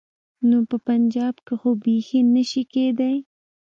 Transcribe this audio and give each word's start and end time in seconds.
نو 0.49 0.57
په 0.69 0.77
پنجاب 0.87 1.35
کې 1.45 1.53
خو 1.59 1.69
بيخي 1.83 2.19
نه 2.33 2.43
شي 2.49 2.63
کېدای. 2.73 3.17